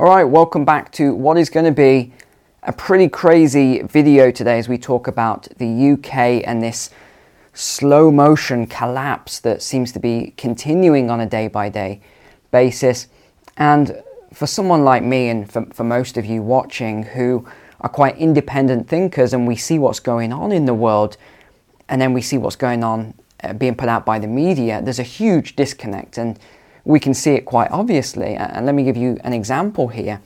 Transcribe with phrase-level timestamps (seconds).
[0.00, 2.14] All right, welcome back to what is going to be
[2.62, 6.88] a pretty crazy video today as we talk about the UK and this
[7.52, 12.00] slow motion collapse that seems to be continuing on a day by day
[12.50, 13.08] basis.
[13.58, 14.02] And
[14.32, 17.46] for someone like me, and for, for most of you watching who
[17.82, 21.18] are quite independent thinkers, and we see what's going on in the world,
[21.90, 23.12] and then we see what's going on
[23.44, 26.16] uh, being put out by the media, there's a huge disconnect.
[26.16, 26.38] And
[26.84, 28.34] we can see it quite obviously.
[28.34, 30.20] And let me give you an example here.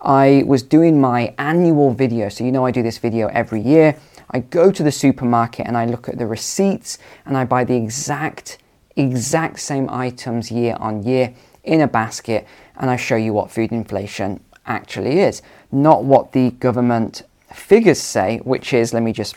[0.00, 3.96] I was doing my annual video, so you know I do this video every year.
[4.30, 7.76] I go to the supermarket and I look at the receipts and I buy the
[7.76, 8.58] exact
[8.96, 13.70] exact same items year on year in a basket and I show you what food
[13.70, 15.40] inflation actually is,
[15.72, 17.22] not what the government
[17.52, 19.34] figures say, which is let me just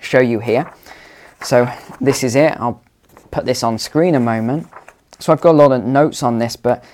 [0.00, 0.72] show you here.
[1.42, 2.52] So this is it.
[2.58, 2.82] I'll
[3.30, 4.68] put this on screen a moment.
[5.18, 6.84] So I've got a lot of notes on this, but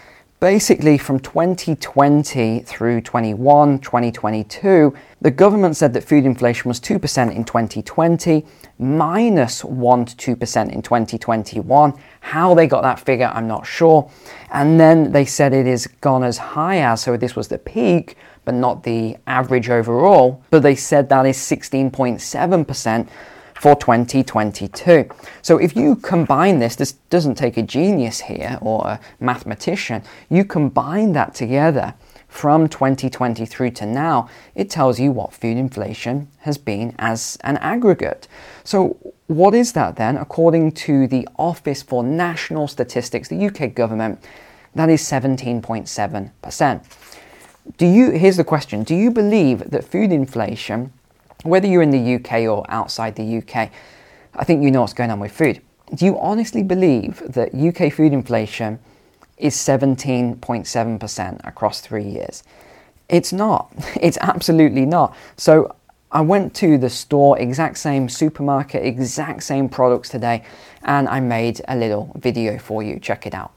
[0.42, 7.44] basically from 2020 through 21, 2022, the government said that food inflation was 2% in
[7.44, 8.44] 2020,
[8.78, 11.94] minus 1 to 2% in 2021.
[12.20, 14.10] How they got that figure, I'm not sure.
[14.50, 18.16] And then they said it is gone as high as, so this was the peak,
[18.44, 20.42] but not the average overall.
[20.50, 23.08] But they said that is 16.7%
[23.62, 25.08] for 2022.
[25.40, 30.44] So if you combine this, this doesn't take a genius here or a mathematician, you
[30.44, 31.94] combine that together
[32.26, 37.56] from 2020 through to now, it tells you what food inflation has been as an
[37.58, 38.26] aggregate.
[38.64, 38.96] So,
[39.28, 40.16] what is that then?
[40.16, 44.24] According to the Office for National Statistics, the UK government,
[44.74, 46.84] that is 17.7%.
[47.76, 50.92] Do you here's the question, do you believe that food inflation
[51.42, 53.70] whether you're in the UK or outside the UK,
[54.34, 55.60] I think you know what's going on with food.
[55.94, 58.78] Do you honestly believe that UK food inflation
[59.36, 62.42] is 17.7% across three years?
[63.08, 63.72] It's not.
[64.00, 65.14] It's absolutely not.
[65.36, 65.74] So
[66.10, 70.44] I went to the store, exact same supermarket, exact same products today,
[70.82, 72.98] and I made a little video for you.
[72.98, 73.52] Check it out.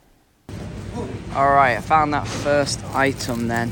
[1.35, 3.72] All right, I found that first item then.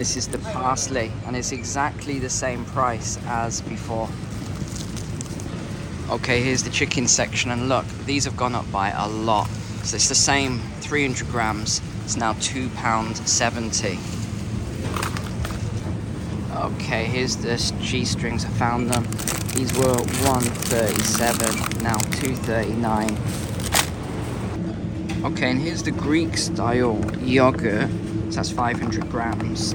[0.00, 4.08] This is the parsley and it's exactly the same price as before.
[6.08, 9.46] Okay, here's the chicken section and look, these have gone up by a lot.
[9.82, 13.98] So it's the same 300 grams, it's now £2.70.
[16.64, 19.04] Okay, here's the cheese strings, I found them.
[19.54, 23.18] These were 137, now 239.
[25.26, 27.90] Okay, and here's the Greek style yogurt
[28.30, 29.72] so that's 500 grams.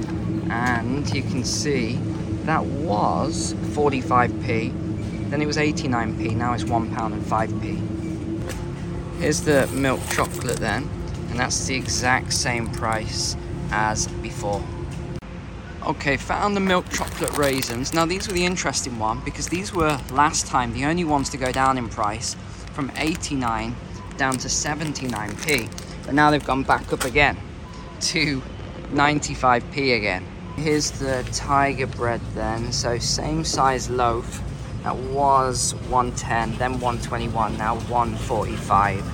[0.50, 1.98] And you can see
[2.44, 9.20] that was 45p, then it was 89p, now it's £1 and 5p.
[9.20, 10.88] Here's the milk chocolate then,
[11.30, 13.36] and that's the exact same price
[13.70, 14.62] as before.
[15.84, 17.92] Okay, found the milk chocolate raisins.
[17.92, 21.36] Now these were the interesting one because these were last time the only ones to
[21.36, 22.34] go down in price
[22.72, 23.74] from 89
[24.16, 25.68] down to 79p.
[26.04, 27.36] But now they've gone back up again
[28.00, 28.42] to
[28.92, 30.26] 95p again.
[30.56, 34.42] Here's the tiger bread then, so same size loaf.
[34.84, 39.04] That was 110, then 121, now 145.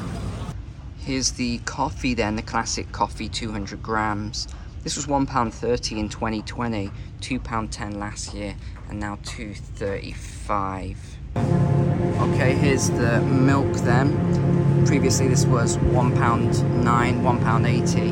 [0.99, 4.47] Here's the coffee then, the classic coffee 200 grams.
[4.85, 8.55] This was £1.30 in 2020, £2.10 last year,
[8.89, 10.97] and now 2.35.
[12.35, 18.11] Okay, here's the milk then previously this was one pound nine, one pound eighty,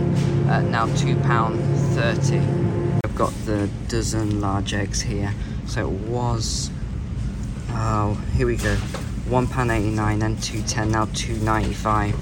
[0.48, 1.60] uh, now two pound
[1.94, 2.40] thirty.
[3.04, 5.34] I've got the dozen large eggs here,
[5.66, 6.70] so it was.
[7.70, 8.74] Oh, here we go.
[9.28, 12.16] One pound eighty nine, then two ten, now two ninety five.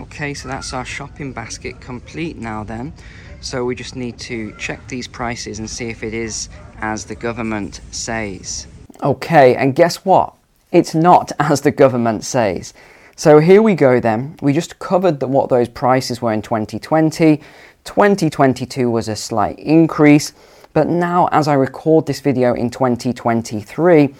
[0.00, 2.64] Okay, so that's our shopping basket complete now.
[2.64, 2.92] Then,
[3.40, 6.48] so we just need to check these prices and see if it is
[6.78, 8.66] as the government says.
[9.02, 10.34] Okay, and guess what?
[10.70, 12.74] It's not as the government says.
[13.16, 14.36] So here we go then.
[14.42, 17.40] We just covered the, what those prices were in 2020.
[17.84, 20.32] 2022 was a slight increase,
[20.72, 24.12] but now as I record this video in 2023,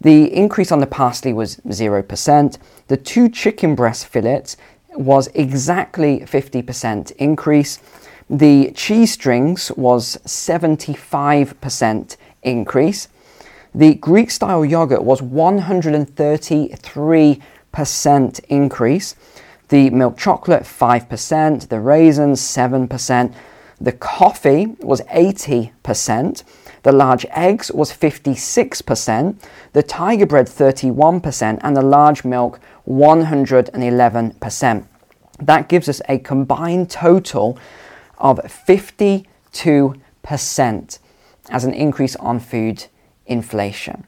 [0.00, 2.58] the increase on the parsley was 0%.
[2.88, 4.56] The two chicken breast fillets
[4.90, 7.78] was exactly 50% increase.
[8.28, 13.08] The cheese strings was 75% increase.
[13.76, 17.40] The Greek style yogurt was 133
[17.74, 19.14] percent increase.
[19.68, 23.34] The milk chocolate, 5%, the raisins, 7%,
[23.80, 26.44] the coffee was 80%,
[26.84, 29.36] the large eggs was 56%,
[29.72, 34.86] the tiger bread 31%, and the large milk 111%.
[35.40, 37.58] That gives us a combined total
[38.18, 39.26] of 52%
[41.50, 42.86] as an increase on food
[43.26, 44.06] inflation.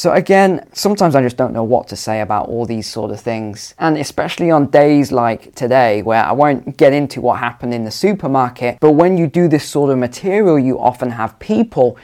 [0.00, 3.20] So, again, sometimes I just don't know what to say about all these sort of
[3.20, 3.74] things.
[3.78, 7.90] And especially on days like today, where I won't get into what happened in the
[7.90, 11.98] supermarket, but when you do this sort of material, you often have people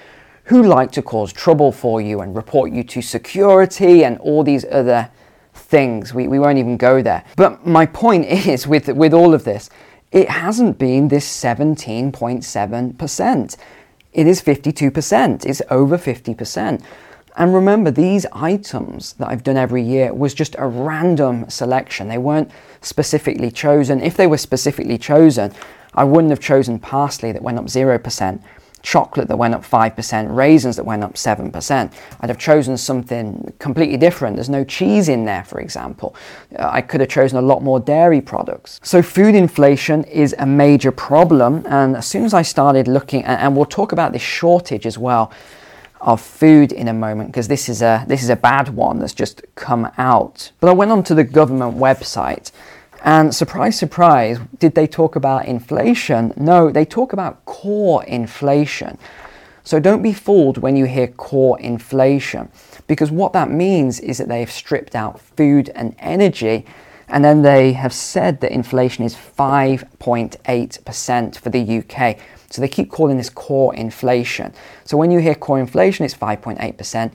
[0.44, 4.66] who like to cause trouble for you and report you to security and all these
[4.70, 5.10] other
[5.54, 6.12] things.
[6.12, 7.24] We, we won't even go there.
[7.34, 9.70] But my point is with, with all of this,
[10.12, 13.56] it hasn't been this 17.7%.
[14.12, 15.46] It is 52%.
[15.46, 16.82] It's over 50%.
[17.36, 22.08] And remember, these items that I've done every year was just a random selection.
[22.08, 22.50] They weren't
[22.80, 24.00] specifically chosen.
[24.00, 25.52] If they were specifically chosen,
[25.94, 28.42] I wouldn't have chosen parsley that went up 0%,
[28.82, 31.92] chocolate that went up 5%, raisins that went up 7%.
[32.20, 34.36] I'd have chosen something completely different.
[34.36, 36.16] There's no cheese in there, for example.
[36.58, 38.80] Uh, I could have chosen a lot more dairy products.
[38.82, 41.66] So, food inflation is a major problem.
[41.68, 45.32] And as soon as I started looking, and we'll talk about this shortage as well
[46.00, 49.14] of food in a moment because this is a this is a bad one that's
[49.14, 50.52] just come out.
[50.60, 52.52] But I went onto the government website
[53.02, 56.32] and surprise surprise, did they talk about inflation?
[56.36, 58.98] No, they talk about core inflation.
[59.62, 62.48] So don't be fooled when you hear core inflation
[62.86, 66.66] because what that means is that they've stripped out food and energy
[67.08, 72.18] and then they have said that inflation is 5.8% for the UK.
[72.50, 74.52] So they keep calling this core inflation.
[74.84, 77.12] So when you hear core inflation, it's 5.8%.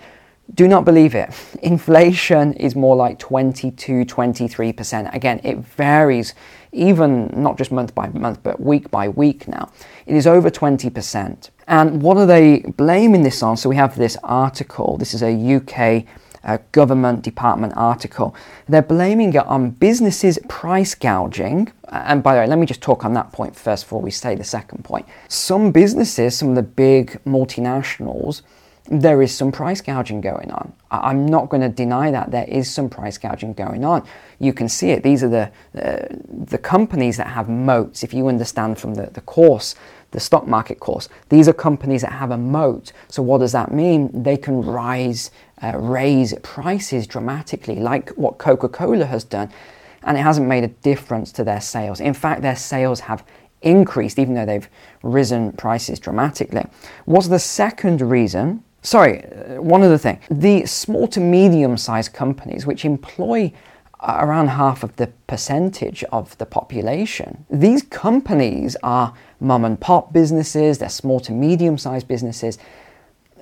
[0.53, 1.33] Do not believe it.
[1.61, 5.15] Inflation is more like 22, 23%.
[5.15, 6.33] Again, it varies
[6.73, 9.71] even not just month by month, but week by week now.
[10.05, 11.49] It is over 20%.
[11.67, 13.55] And what are they blaming this on?
[13.55, 14.97] So we have this article.
[14.97, 16.05] This is a UK
[16.43, 18.35] uh, government department article.
[18.67, 21.71] They're blaming it on businesses price gouging.
[21.89, 24.35] And by the way, let me just talk on that point first before we say
[24.35, 25.05] the second point.
[25.27, 28.41] Some businesses, some of the big multinationals,
[28.89, 30.73] there is some price gouging going on.
[30.89, 34.05] I'm not going to deny that there is some price gouging going on.
[34.39, 35.03] You can see it.
[35.03, 38.03] These are the uh, the companies that have moats.
[38.03, 39.75] If you understand from the, the course,
[40.11, 42.91] the stock market course, these are companies that have a moat.
[43.07, 44.23] So what does that mean?
[44.23, 45.31] They can rise,
[45.61, 49.49] uh, raise prices dramatically, like what Coca-Cola has done,
[50.03, 51.99] and it hasn't made a difference to their sales.
[51.99, 53.23] In fact, their sales have
[53.61, 54.67] increased even though they've
[55.03, 56.65] risen prices dramatically.
[57.05, 58.63] What's the second reason?
[58.81, 60.19] Sorry, uh, one other thing.
[60.29, 63.53] The small to medium sized companies, which employ
[64.03, 70.79] around half of the percentage of the population, these companies are mom and pop businesses,
[70.79, 72.57] they're small to medium sized businesses.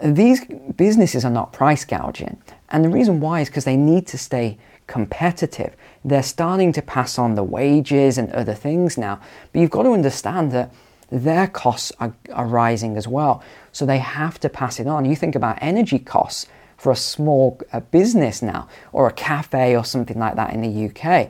[0.03, 0.45] These
[0.75, 2.41] businesses are not price gouging.
[2.69, 4.57] And the reason why is because they need to stay
[4.87, 5.75] competitive.
[6.03, 9.19] They're starting to pass on the wages and other things now.
[9.51, 10.73] But you've got to understand that
[11.11, 13.43] their costs are, are rising as well.
[13.71, 15.05] So they have to pass it on.
[15.05, 16.47] You think about energy costs
[16.79, 20.89] for a small uh, business now, or a cafe or something like that in the
[20.89, 21.29] UK.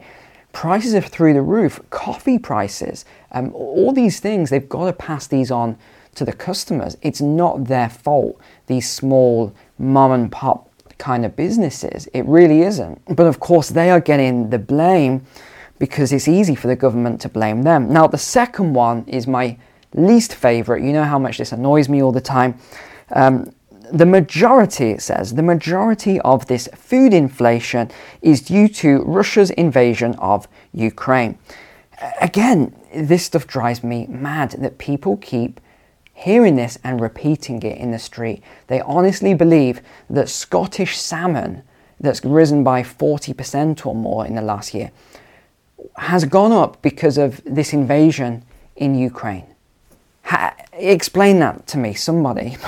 [0.54, 1.82] Prices are through the roof.
[1.90, 5.78] Coffee prices, um, all these things, they've got to pass these on
[6.16, 6.98] to the customers.
[7.02, 10.70] It's not their fault, these small mom and pop
[11.00, 12.08] kind of businesses.
[12.14, 13.02] It really isn't.
[13.16, 15.26] But of course, they are getting the blame
[15.80, 17.92] because it's easy for the government to blame them.
[17.92, 19.58] Now, the second one is my
[19.94, 20.84] least favorite.
[20.84, 22.60] You know how much this annoys me all the time.
[23.12, 23.52] Um,
[23.92, 27.90] the majority, it says, the majority of this food inflation
[28.22, 31.38] is due to Russia's invasion of Ukraine.
[32.22, 35.60] Again, this stuff drives me mad that people keep
[36.14, 38.44] hearing this and repeating it in the street.
[38.68, 41.64] They honestly believe that Scottish salmon,
[42.00, 44.92] that's risen by 40% or more in the last year,
[45.98, 48.44] has gone up because of this invasion
[48.76, 49.48] in Ukraine.
[50.24, 52.58] Ha- explain that to me, somebody.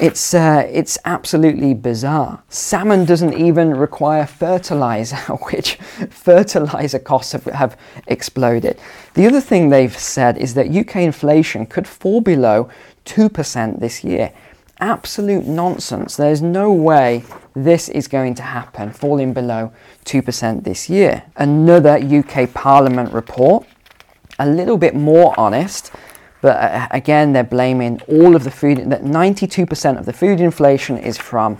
[0.00, 2.42] It's, uh, it's absolutely bizarre.
[2.48, 5.16] Salmon doesn't even require fertilizer,
[5.52, 5.74] which
[6.08, 7.76] fertilizer costs have, have
[8.06, 8.80] exploded.
[9.12, 12.70] The other thing they've said is that UK inflation could fall below
[13.04, 14.32] 2% this year.
[14.78, 16.16] Absolute nonsense.
[16.16, 17.22] There's no way
[17.54, 19.70] this is going to happen, falling below
[20.06, 21.24] 2% this year.
[21.36, 23.66] Another UK Parliament report,
[24.38, 25.92] a little bit more honest
[26.40, 30.96] but uh, again, they're blaming all of the food, that 92% of the food inflation
[30.96, 31.58] is from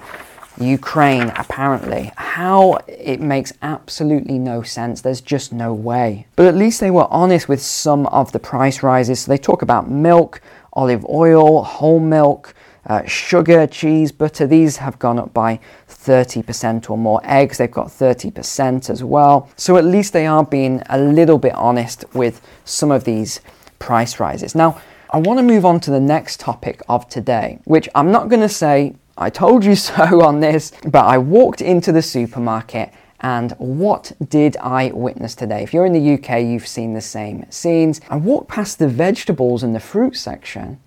[0.58, 2.12] Ukraine, apparently.
[2.16, 5.00] How it makes absolutely no sense.
[5.00, 6.26] There's just no way.
[6.36, 9.20] But at least they were honest with some of the price rises.
[9.20, 10.40] So they talk about milk,
[10.72, 12.54] olive oil, whole milk,
[12.86, 14.46] uh, sugar, cheese, butter.
[14.46, 17.20] These have gone up by 30% or more.
[17.24, 19.48] Eggs, they've got 30% as well.
[19.56, 23.40] So at least they are being a little bit honest with some of these
[23.80, 24.54] price rises.
[24.54, 28.28] Now, I want to move on to the next topic of today, which I'm not
[28.28, 32.92] going to say I told you so on this, but I walked into the supermarket
[33.22, 35.62] and what did I witness today?
[35.62, 38.00] If you're in the UK, you've seen the same scenes.
[38.08, 40.80] I walked past the vegetables and the fruit section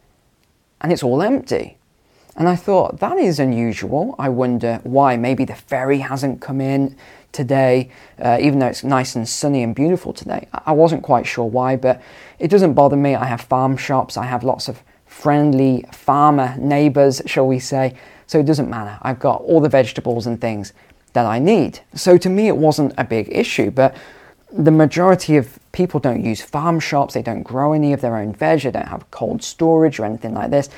[0.81, 1.77] and it's all empty.
[2.35, 4.15] And I thought, that is unusual.
[4.17, 5.17] I wonder why.
[5.17, 6.95] Maybe the ferry hasn't come in
[7.31, 10.47] today, uh, even though it's nice and sunny and beautiful today.
[10.65, 12.01] I wasn't quite sure why, but
[12.39, 13.13] it doesn't bother me.
[13.15, 17.95] I have farm shops, I have lots of friendly farmer neighbors, shall we say.
[18.25, 18.97] So it doesn't matter.
[19.03, 20.73] I've got all the vegetables and things
[21.13, 21.81] that I need.
[21.93, 23.95] So to me, it wasn't a big issue, but
[24.51, 28.33] the majority of people don't use farm shops, they don't grow any of their own
[28.33, 30.69] veg, they don't have cold storage or anything like this.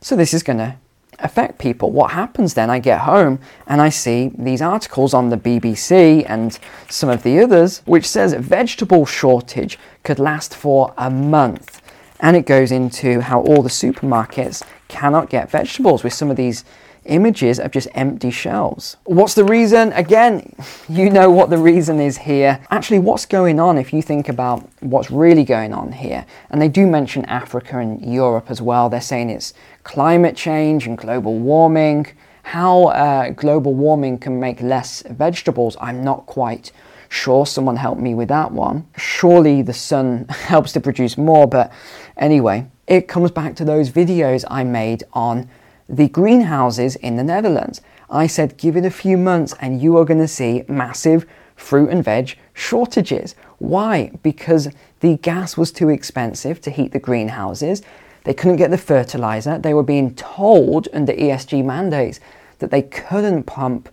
[0.00, 0.76] So this is going to
[1.22, 1.90] affect people.
[1.90, 2.70] What happens then?
[2.70, 6.58] I get home and I see these articles on the BBC and
[6.88, 11.82] some of the others which says vegetable shortage could last for a month.
[12.20, 16.64] And it goes into how all the supermarkets cannot get vegetables with some of these
[17.04, 18.96] images of just empty shelves.
[19.04, 19.92] What's the reason?
[19.92, 20.54] Again,
[20.88, 22.60] you know what the reason is here.
[22.70, 26.26] Actually, what's going on if you think about what's really going on here?
[26.50, 28.88] And they do mention Africa and Europe as well.
[28.88, 29.54] They're saying it's
[29.84, 32.06] climate change and global warming.
[32.42, 36.72] How uh, global warming can make less vegetables, I'm not quite
[37.08, 37.44] sure.
[37.44, 38.86] Someone help me with that one.
[38.96, 41.72] Surely the sun helps to produce more, but
[42.16, 45.48] anyway, it comes back to those videos I made on
[45.90, 47.80] the greenhouses in the Netherlands.
[48.08, 51.90] I said, give it a few months and you are going to see massive fruit
[51.90, 53.34] and veg shortages.
[53.58, 54.12] Why?
[54.22, 54.68] Because
[55.00, 57.82] the gas was too expensive to heat the greenhouses.
[58.24, 59.58] They couldn't get the fertilizer.
[59.58, 62.20] They were being told under ESG mandates
[62.60, 63.88] that they couldn't pump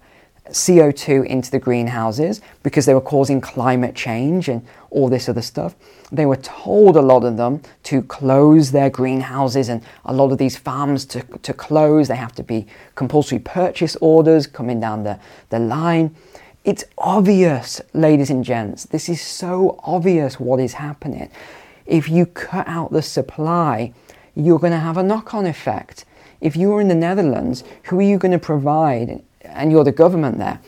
[0.49, 5.75] CO2 into the greenhouses because they were causing climate change and all this other stuff.
[6.11, 10.37] They were told, a lot of them, to close their greenhouses and a lot of
[10.37, 12.07] these farms to, to close.
[12.07, 16.15] They have to be compulsory purchase orders coming down the, the line.
[16.63, 21.29] It's obvious, ladies and gents, this is so obvious what is happening.
[21.85, 23.93] If you cut out the supply,
[24.35, 26.03] you're going to have a knock on effect.
[26.41, 30.37] If you're in the Netherlands, who are you going to provide and you're the government
[30.37, 30.59] there,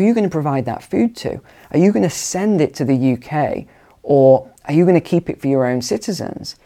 [0.00, 1.42] who are you going to provide that food to?
[1.72, 3.66] Are you going to send it to the UK
[4.02, 6.56] or are you going to keep it for your own citizens?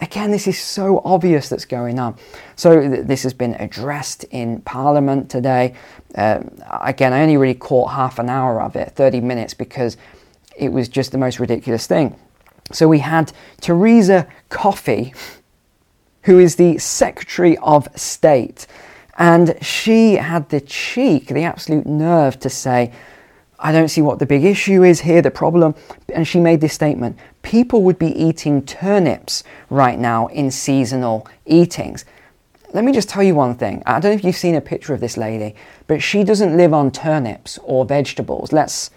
[0.00, 2.16] Again, this is so obvious that's going on.
[2.54, 5.74] So, th- this has been addressed in Parliament today.
[6.14, 6.40] Uh,
[6.82, 9.96] again, I only really caught half an hour of it, 30 minutes, because
[10.56, 12.16] it was just the most ridiculous thing.
[12.72, 15.14] So, we had Theresa Coffey,
[16.22, 18.66] who is the Secretary of State.
[19.16, 22.92] And she had the cheek, the absolute nerve to say,
[23.58, 25.74] I don't see what the big issue is here, the problem.
[26.12, 32.04] And she made this statement people would be eating turnips right now in seasonal eatings.
[32.72, 33.82] Let me just tell you one thing.
[33.86, 35.54] I don't know if you've seen a picture of this lady,
[35.86, 38.52] but she doesn't live on turnips or vegetables.
[38.52, 38.90] Let's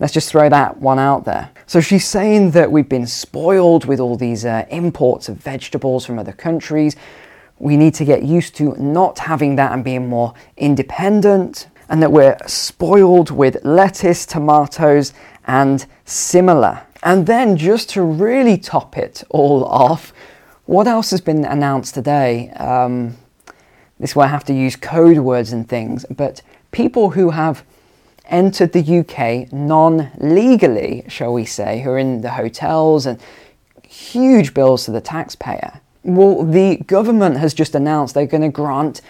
[0.00, 1.50] let's just throw that one out there.
[1.66, 6.18] So she's saying that we've been spoiled with all these uh, imports of vegetables from
[6.18, 6.96] other countries
[7.58, 12.10] we need to get used to not having that and being more independent, and that
[12.10, 15.12] we're spoiled with lettuce, tomatoes,
[15.46, 16.82] and similar.
[17.02, 20.12] And then, just to really top it all off,
[20.64, 22.50] what else has been announced today?
[22.50, 23.16] Um,
[24.00, 26.42] this is where I have to use code words and things, but
[26.72, 27.64] people who have
[28.26, 33.20] entered the UK non legally, shall we say, who are in the hotels and
[33.86, 39.00] huge bills to the taxpayer, well, the government has just announced they're going to grant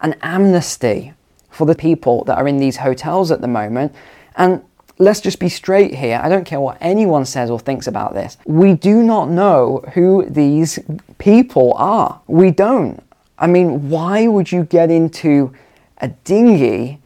[0.00, 1.14] an amnesty
[1.50, 3.94] for the people that are in these hotels at the moment.
[4.36, 4.62] And
[4.98, 6.20] let's just be straight here.
[6.22, 8.36] I don't care what anyone says or thinks about this.
[8.46, 10.78] We do not know who these
[11.18, 12.20] people are.
[12.26, 13.02] We don't.
[13.38, 15.52] I mean, why would you get into
[15.98, 17.00] a dinghy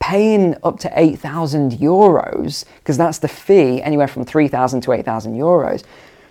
[0.00, 5.84] paying up to 8,000 euros, because that's the fee, anywhere from 3,000 to 8,000 euros,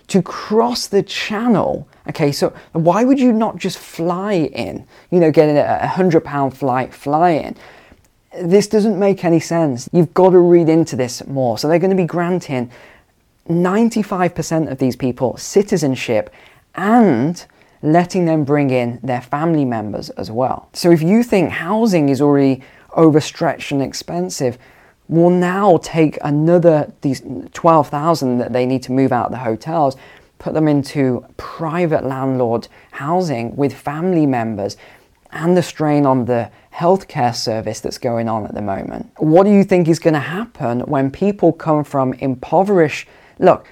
[0.08, 1.88] to cross the channel.
[2.08, 4.86] Okay, so why would you not just fly in?
[5.10, 7.56] You know, getting a hundred pound flight, fly in.
[8.42, 9.88] This doesn't make any sense.
[9.92, 11.56] You've got to read into this more.
[11.56, 12.70] So they're going to be granting
[13.48, 16.34] 95% of these people citizenship
[16.74, 17.44] and
[17.82, 20.68] letting them bring in their family members as well.
[20.72, 22.62] So if you think housing is already
[22.96, 24.58] overstretched and expensive,
[25.08, 29.96] will now take another these 12,000 that they need to move out of the hotels,
[30.38, 34.76] put them into private landlord housing with family members
[35.30, 39.10] and the strain on the healthcare service that's going on at the moment.
[39.18, 43.08] What do you think is going to happen when people come from impoverished
[43.38, 43.66] look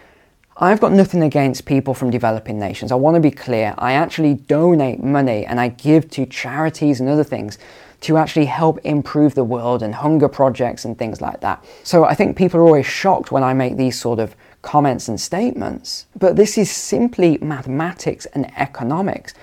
[0.57, 2.93] I've got nothing against people from developing nations.
[2.93, 3.75] I want to be clear.
[3.79, 7.59] I actually donate money and I give to charities and other things
[8.02, 11.64] to actually help improve the world and hunger projects and things like that.
[11.85, 15.21] So I think people are always shocked when I make these sort of comments and
[15.21, 16.06] statements.
[16.18, 19.35] But this is simply mathematics and economics.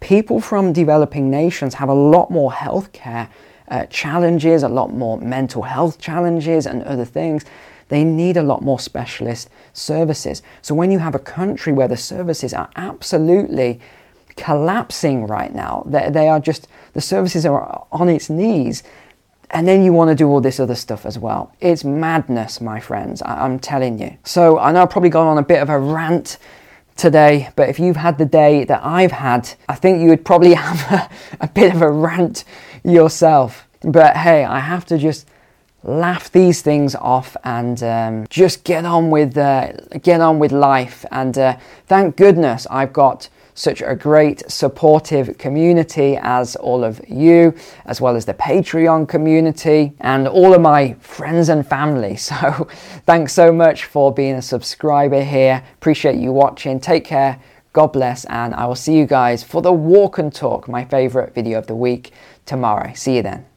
[0.00, 3.28] People from developing nations have a lot more healthcare
[3.68, 7.44] uh, challenges, a lot more mental health challenges, and other things.
[7.88, 10.42] They need a lot more specialist services.
[10.62, 13.80] So when you have a country where the services are absolutely
[14.36, 18.82] collapsing right now, they, they are just, the services are on its knees,
[19.50, 21.52] and then you want to do all this other stuff as well.
[21.60, 24.16] It's madness, my friends, I- am telling you.
[24.24, 26.38] So I know I've probably gone on a bit of a rant
[26.96, 30.54] today, but if you've had the day that I've had, I think you would probably
[30.68, 32.44] have a, a bit of a rant
[32.84, 33.68] yourself.
[33.82, 35.28] But hey, I have to just
[35.84, 39.72] laugh these things off and um, just get on with uh,
[40.02, 41.04] get on with life.
[41.10, 47.54] And uh, thank goodness I've got such a great supportive community as all of you,
[47.84, 52.16] as well as the Patreon community and all of my friends and family.
[52.32, 52.66] So,
[53.04, 55.62] thanks so much for being a subscriber here.
[55.74, 56.80] Appreciate you watching.
[56.80, 57.38] Take care.
[57.72, 61.34] God bless, and I will see you guys for the walk and talk, my favorite
[61.34, 62.12] video of the week,
[62.46, 62.92] tomorrow.
[62.94, 63.51] See you then.